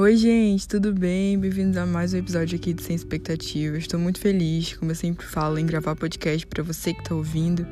[0.00, 1.38] Oi, gente, tudo bem?
[1.38, 3.80] Bem-vindos a mais um episódio aqui de Sem Expectativas.
[3.80, 7.66] Estou muito feliz, como eu sempre falo, em gravar podcast para você que está ouvindo.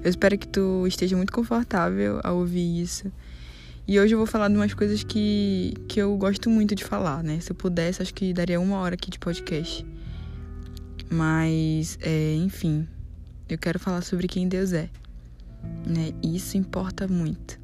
[0.00, 3.10] Eu espero que tu esteja muito confortável ao ouvir isso.
[3.84, 7.24] E hoje eu vou falar de umas coisas que, que eu gosto muito de falar,
[7.24, 7.40] né?
[7.40, 9.84] Se eu pudesse, acho que daria uma hora aqui de podcast.
[11.10, 12.86] Mas, é, enfim,
[13.48, 14.88] eu quero falar sobre quem Deus é.
[15.84, 16.12] Né?
[16.22, 17.58] Isso importa muito.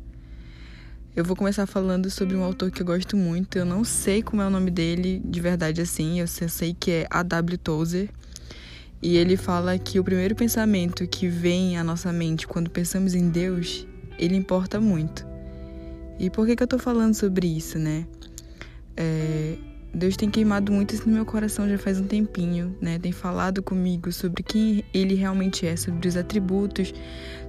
[1.14, 3.58] Eu vou começar falando sobre um autor que eu gosto muito.
[3.58, 6.20] Eu não sei como é o nome dele de verdade assim.
[6.20, 7.58] Eu sei que é A.W.
[7.58, 8.08] Tozer.
[9.02, 13.28] E ele fala que o primeiro pensamento que vem à nossa mente quando pensamos em
[13.28, 13.86] Deus,
[14.18, 15.26] ele importa muito.
[16.18, 18.06] E por que, que eu tô falando sobre isso, né?
[18.96, 19.58] É,
[19.92, 22.98] Deus tem queimado muito isso no meu coração já faz um tempinho, né?
[22.98, 26.94] Tem falado comigo sobre quem Ele realmente é, sobre os atributos,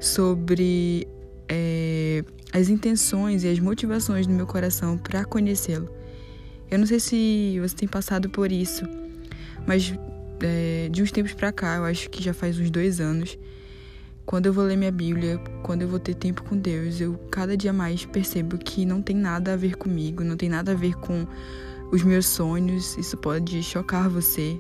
[0.02, 1.08] sobre
[1.56, 5.88] é, as intenções e as motivações do meu coração para conhecê-lo.
[6.72, 8.84] Eu não sei se você tem passado por isso,
[9.68, 9.94] mas
[10.42, 13.38] é, de uns tempos para cá, eu acho que já faz uns dois anos,
[14.26, 17.56] quando eu vou ler minha Bíblia, quando eu vou ter tempo com Deus, eu cada
[17.56, 20.96] dia mais percebo que não tem nada a ver comigo, não tem nada a ver
[20.96, 21.28] com
[21.92, 22.98] os meus sonhos.
[22.98, 24.60] Isso pode chocar você,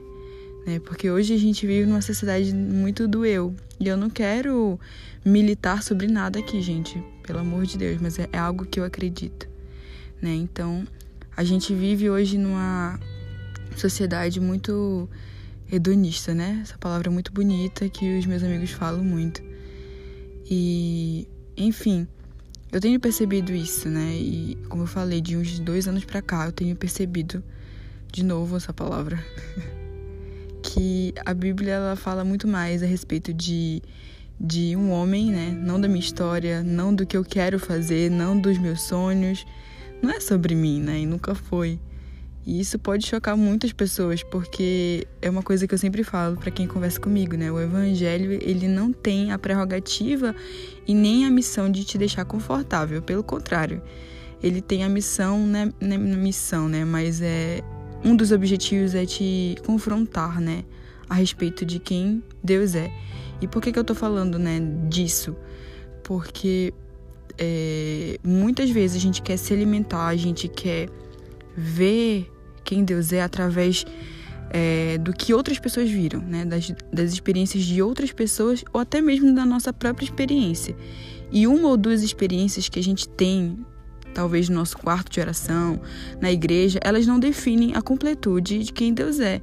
[0.65, 0.79] né?
[0.79, 3.55] Porque hoje a gente vive numa sociedade muito do eu.
[3.79, 4.79] E eu não quero
[5.25, 8.83] militar sobre nada aqui, gente, pelo amor de Deus, mas é, é algo que eu
[8.83, 9.47] acredito,
[10.21, 10.33] né?
[10.33, 10.85] Então,
[11.35, 12.99] a gente vive hoje numa
[13.75, 15.09] sociedade muito
[15.71, 16.59] hedonista, né?
[16.61, 19.41] Essa palavra é muito bonita que os meus amigos falam muito.
[20.49, 21.27] E,
[21.57, 22.07] enfim,
[22.71, 24.15] eu tenho percebido isso, né?
[24.15, 27.43] E, como eu falei, de uns dois anos pra cá, eu tenho percebido,
[28.11, 29.23] de novo essa palavra,
[31.25, 33.81] a Bíblia ela fala muito mais a respeito de
[34.39, 35.57] de um homem, né?
[35.57, 39.45] Não da minha história, não do que eu quero fazer, não dos meus sonhos.
[40.01, 40.99] Não é sobre mim, né?
[40.99, 41.79] E nunca foi.
[42.45, 46.51] E isso pode chocar muitas pessoas, porque é uma coisa que eu sempre falo para
[46.51, 47.49] quem conversa comigo, né?
[47.49, 50.35] O evangelho, ele não tem a prerrogativa
[50.85, 53.81] e nem a missão de te deixar confortável, pelo contrário.
[54.41, 57.61] Ele tem a missão, né, é missão, né, mas é
[58.03, 60.65] um dos objetivos é te confrontar, né,
[61.09, 62.91] a respeito de quem Deus é.
[63.41, 65.35] E por que, que eu tô falando, né, disso?
[66.03, 66.73] Porque
[67.37, 70.89] é, muitas vezes a gente quer se alimentar, a gente quer
[71.55, 72.31] ver
[72.63, 73.85] quem Deus é através
[74.49, 76.45] é, do que outras pessoas viram, né?
[76.45, 80.75] Das, das experiências de outras pessoas ou até mesmo da nossa própria experiência.
[81.31, 83.57] E uma ou duas experiências que a gente tem,
[84.13, 85.81] talvez no nosso quarto de oração,
[86.21, 89.41] na igreja, elas não definem a completude de quem Deus é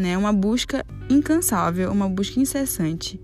[0.00, 0.16] né?
[0.16, 3.20] Uma busca incansável, uma busca incessante.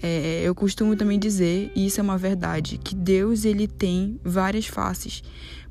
[0.00, 4.66] É, eu costumo também dizer, e isso é uma verdade, que Deus ele tem várias
[4.66, 5.22] faces,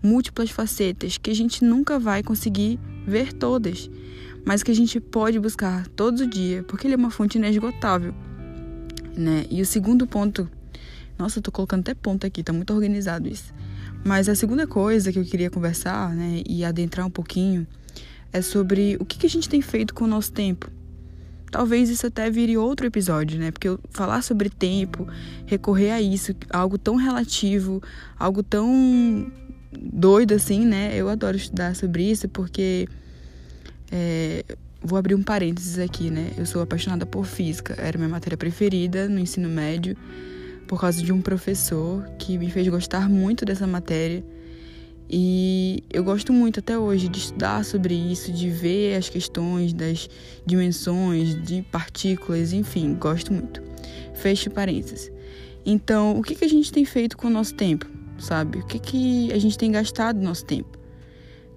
[0.01, 3.89] múltiplas facetas que a gente nunca vai conseguir ver todas,
[4.43, 8.13] mas que a gente pode buscar todo dia, porque ele é uma fonte inesgotável,
[9.15, 9.45] né?
[9.49, 10.49] E o segundo ponto,
[11.17, 13.53] nossa, eu tô colocando até ponto aqui, tá muito organizado isso.
[14.03, 17.65] Mas a segunda coisa que eu queria conversar, né, e adentrar um pouquinho,
[18.35, 20.69] é sobre o que a gente tem feito com o nosso tempo.
[21.49, 23.49] Talvez isso até vire outro episódio, né?
[23.49, 25.07] Porque falar sobre tempo,
[25.45, 27.81] recorrer a isso, algo tão relativo,
[28.19, 29.31] algo tão
[29.71, 30.91] doido assim, né?
[30.95, 32.89] Eu adoro estudar sobre isso porque.
[33.89, 34.43] É,
[34.81, 36.31] vou abrir um parênteses aqui, né?
[36.37, 39.95] Eu sou apaixonada por física, era minha matéria preferida no ensino médio,
[40.67, 44.21] por causa de um professor que me fez gostar muito dessa matéria.
[45.09, 50.09] E eu gosto muito até hoje de estudar sobre isso, de ver as questões das
[50.45, 53.61] dimensões, de partículas, enfim, gosto muito.
[54.15, 55.11] Feche parênteses.
[55.65, 57.85] Então, o que, que a gente tem feito com o nosso tempo,
[58.17, 58.59] sabe?
[58.59, 60.77] O que, que a gente tem gastado nosso tempo?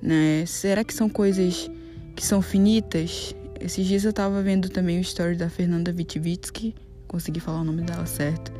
[0.00, 0.44] Né?
[0.46, 1.70] Será que são coisas
[2.14, 3.34] que são finitas?
[3.60, 6.74] Esses dias eu estava vendo também o story da Fernanda Witvitsky,
[7.06, 8.52] consegui falar o nome dela certo.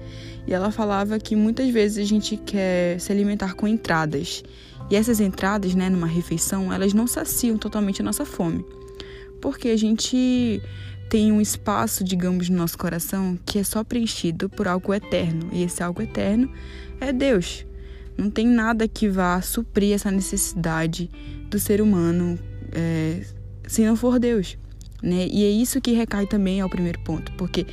[0.47, 4.43] E ela falava que muitas vezes a gente quer se alimentar com entradas
[4.91, 8.65] e essas entradas, né, numa refeição, elas não saciam totalmente a nossa fome.
[9.41, 10.61] Porque a gente
[11.09, 15.49] tem um espaço, digamos, no nosso coração que é só preenchido por algo eterno.
[15.53, 16.51] E esse algo eterno
[17.01, 17.65] é Deus.
[18.17, 21.11] Não tem nada que vá suprir essa necessidade
[21.49, 22.39] do ser humano
[22.73, 23.23] é,
[23.67, 24.59] se não for Deus.
[25.03, 25.29] Né?
[25.31, 27.65] E é isso que recai também ao primeiro ponto, porque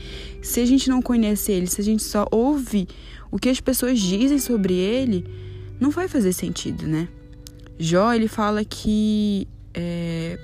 [0.44, 2.88] se a gente não conhece ele, se a gente só ouve
[3.32, 5.26] o que as pessoas dizem sobre ele,
[5.80, 7.08] não vai fazer sentido, né?
[7.78, 10.40] Jó, ele fala que é,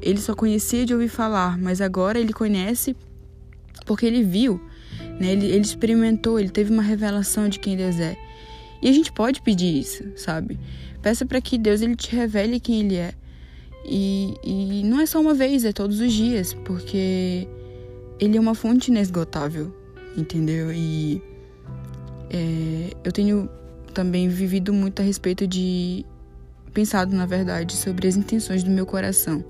[0.00, 2.94] ele só conhecia de ouvir falar, mas agora ele conhece
[3.84, 4.60] porque ele viu,
[5.18, 5.32] né?
[5.32, 8.16] ele, ele experimentou, ele teve uma revelação de quem Deus é.
[8.80, 10.58] E a gente pode pedir isso, sabe?
[11.02, 13.14] Peça para que Deus ele te revele quem ele é.
[13.84, 17.46] E, e não é só uma vez, é todos os dias, porque
[18.18, 19.74] ele é uma fonte inesgotável,
[20.16, 20.72] entendeu?
[20.72, 21.20] E
[22.30, 23.48] é, eu tenho
[23.94, 26.04] também vivido muito a respeito de.
[26.72, 29.44] pensado, na verdade, sobre as intenções do meu coração.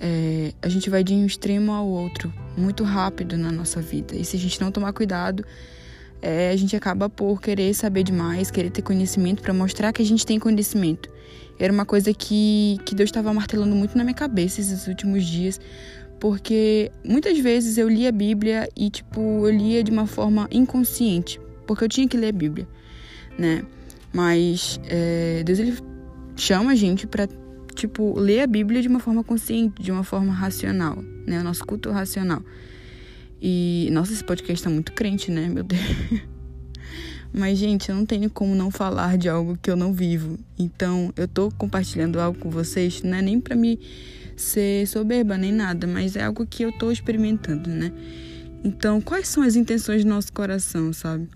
[0.00, 4.14] É, a gente vai de um extremo ao outro muito rápido na nossa vida.
[4.14, 5.44] E se a gente não tomar cuidado,
[6.22, 10.04] é, a gente acaba por querer saber demais, querer ter conhecimento para mostrar que a
[10.04, 11.08] gente tem conhecimento.
[11.58, 15.60] Era uma coisa que, que Deus estava martelando muito na minha cabeça esses últimos dias,
[16.20, 21.40] porque muitas vezes eu lia a Bíblia e, tipo, eu lia de uma forma inconsciente,
[21.66, 22.68] porque eu tinha que ler a Bíblia,
[23.38, 23.64] né?
[24.12, 25.76] Mas é, Deus, ele
[26.36, 27.28] chama a gente para,
[27.74, 30.96] tipo, ler a Bíblia de uma forma consciente, de uma forma racional,
[31.26, 31.40] né?
[31.40, 32.42] O nosso culto racional.
[33.40, 35.48] E, nossa, esse podcast tá muito crente, né?
[35.48, 35.80] Meu Deus.
[37.32, 40.38] Mas, gente, eu não tenho como não falar de algo que eu não vivo.
[40.58, 43.78] Então, eu tô compartilhando algo com vocês, não é nem para me
[44.34, 47.92] ser soberba nem nada, mas é algo que eu tô experimentando, né?
[48.64, 51.28] Então, quais são as intenções do nosso coração, sabe?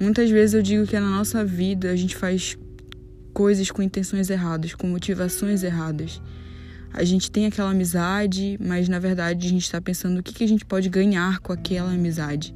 [0.00, 2.56] Muitas vezes eu digo que na nossa vida a gente faz
[3.32, 6.20] coisas com intenções erradas, com motivações erradas.
[6.92, 10.44] A gente tem aquela amizade, mas na verdade a gente está pensando o que, que
[10.44, 12.54] a gente pode ganhar com aquela amizade.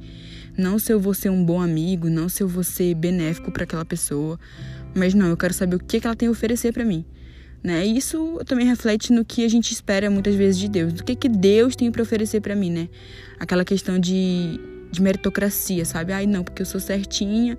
[0.57, 3.63] Não se eu vou ser um bom amigo, não se eu vou ser benéfico para
[3.63, 4.39] aquela pessoa,
[4.95, 7.05] mas não, eu quero saber o que, que ela tem a oferecer para mim.
[7.63, 7.85] Né?
[7.85, 10.93] Isso também reflete no que a gente espera muitas vezes de Deus.
[10.93, 12.89] Do que, que Deus tem para oferecer para mim, né?
[13.39, 14.59] Aquela questão de,
[14.93, 16.13] de meritocracia, sabe?
[16.13, 17.57] Ai, não, porque eu sou certinha,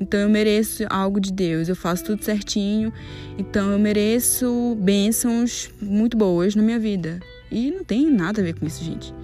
[0.00, 1.68] então eu mereço algo de Deus.
[1.68, 2.92] Eu faço tudo certinho,
[3.38, 7.20] então eu mereço bênçãos muito boas na minha vida.
[7.50, 9.14] E não tem nada a ver com isso, gente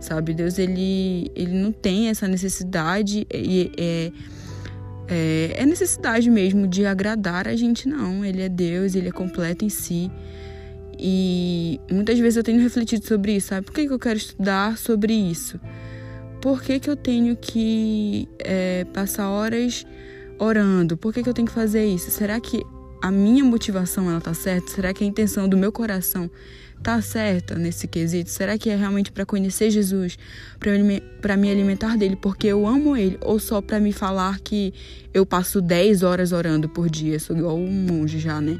[0.00, 0.32] sabe?
[0.32, 4.12] Deus, ele, ele não tem essa necessidade e é,
[5.08, 8.24] é, é necessidade mesmo de agradar a gente, não.
[8.24, 10.10] Ele é Deus, ele é completo em si.
[10.98, 13.66] E muitas vezes eu tenho refletido sobre isso, sabe?
[13.66, 15.60] Por que, que eu quero estudar sobre isso?
[16.40, 19.86] Por que, que eu tenho que é, passar horas
[20.38, 20.96] orando?
[20.96, 22.10] Por que, que eu tenho que fazer isso?
[22.10, 22.64] Será que
[23.02, 24.70] a minha motivação ela tá certa?
[24.70, 26.30] Será que a intenção do meu coração
[26.82, 28.30] tá certa nesse quesito?
[28.30, 30.18] Será que é realmente para conhecer Jesus,
[31.20, 34.72] para me alimentar dele porque eu amo ele, ou só para me falar que
[35.12, 38.58] eu passo 10 horas orando por dia, sou igual um monge já, né?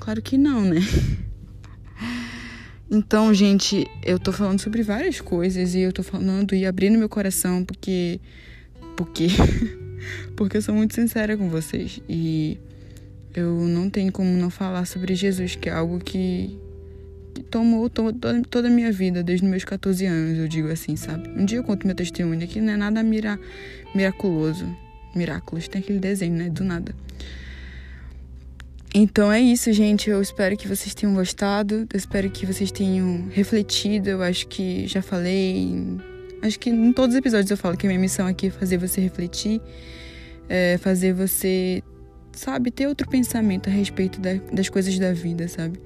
[0.00, 0.80] Claro que não, né?
[2.90, 7.08] Então, gente, eu tô falando sobre várias coisas e eu tô falando e abrindo meu
[7.08, 8.20] coração porque
[8.96, 9.26] porque
[10.36, 12.58] porque eu sou muito sincera com vocês e
[13.34, 16.58] eu não tenho como não falar sobre Jesus, que é algo que
[17.50, 18.16] tomou toda,
[18.66, 21.28] a minha vida, desde meus 14 anos, eu digo assim, sabe?
[21.30, 23.38] Um dia eu conto meu testemunho aqui, não é nada mira,
[23.94, 24.66] miraculoso.
[25.14, 26.48] Miraculos, tem aquele desenho, né?
[26.48, 26.94] Do nada.
[28.98, 30.08] Então é isso, gente.
[30.08, 31.86] Eu espero que vocês tenham gostado.
[31.92, 34.08] Eu espero que vocês tenham refletido.
[34.08, 35.70] Eu acho que já falei.
[36.40, 38.78] Acho que em todos os episódios eu falo que a minha missão aqui é fazer
[38.78, 39.60] você refletir,
[40.48, 41.82] é fazer você,
[42.32, 45.78] sabe, ter outro pensamento a respeito da, das coisas da vida, sabe?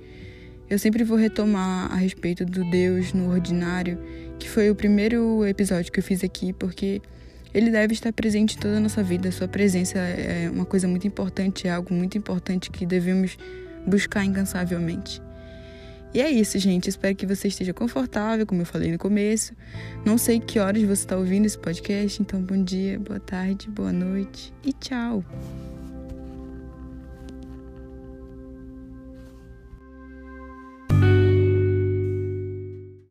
[0.69, 3.99] Eu sempre vou retomar a respeito do Deus no ordinário,
[4.39, 7.03] que foi o primeiro episódio que eu fiz aqui, porque
[7.53, 9.31] ele deve estar presente em toda a nossa vida.
[9.33, 13.37] Sua presença é uma coisa muito importante, é algo muito importante que devemos
[13.87, 15.21] buscar incansavelmente.
[16.13, 16.89] E é isso, gente.
[16.89, 19.55] Espero que você esteja confortável, como eu falei no começo.
[20.05, 23.93] Não sei que horas você está ouvindo esse podcast, então bom dia, boa tarde, boa
[23.93, 25.25] noite e tchau!